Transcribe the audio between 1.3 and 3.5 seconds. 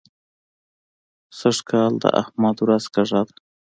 سږ کال د احمد ورځ کږه ده.